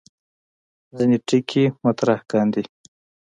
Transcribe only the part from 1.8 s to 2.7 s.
مطرح کاندي.